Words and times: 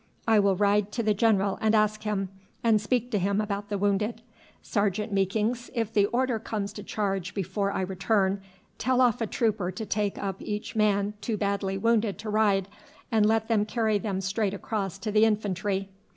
"I 0.27 0.39
will 0.39 0.55
ride 0.55 0.91
to 0.93 1.03
the 1.03 1.13
general 1.13 1.59
and 1.61 1.75
ask 1.75 2.01
him, 2.01 2.29
and 2.63 2.81
speak 2.81 3.11
to 3.11 3.19
him 3.19 3.39
about 3.39 3.69
the 3.69 3.77
wounded. 3.77 4.23
Sergeant 4.63 5.13
Meekings, 5.13 5.69
if 5.75 5.93
the 5.93 6.07
order 6.07 6.39
comes 6.39 6.73
to 6.73 6.83
charge 6.83 7.35
before 7.35 7.71
I 7.71 7.81
return, 7.81 8.41
tell 8.79 8.99
off 8.99 9.21
a 9.21 9.27
trooper 9.27 9.69
to 9.73 9.85
take 9.85 10.17
up 10.17 10.37
each 10.41 10.75
man 10.75 11.13
too 11.21 11.37
badly 11.37 11.77
wounded 11.77 12.17
to 12.17 12.31
ride, 12.31 12.67
and 13.11 13.27
let 13.27 13.47
them 13.47 13.63
carry 13.63 13.99
them 13.99 14.21
straight 14.21 14.55
across 14.55 14.97
to 14.97 15.11
the 15.11 15.23
infantry." 15.23 15.87